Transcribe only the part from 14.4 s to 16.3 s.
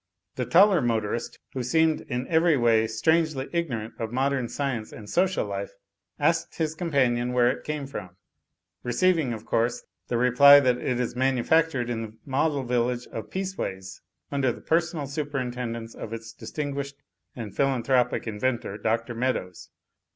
the personal superintendence of